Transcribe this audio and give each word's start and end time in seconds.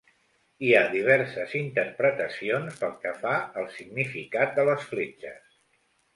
Hi 0.67 0.69
ha 0.77 0.79
diverses 0.93 1.53
interpretacions 1.59 2.81
pel 2.81 2.97
que 3.05 3.13
fa 3.21 3.35
al 3.65 3.69
significat 3.77 4.59
de 4.59 4.67
les 4.73 4.89
fletxes. 4.95 5.55